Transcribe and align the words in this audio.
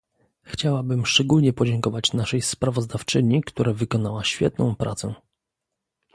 Chciałabym 0.41 1.05
szczególnie 1.05 1.53
podziękować 1.53 2.13
naszej 2.13 2.41
sprawozdawczyni, 2.41 3.41
która 3.43 3.73
wykonała 3.73 4.23
świetną 4.23 4.75
pracę 4.75 5.13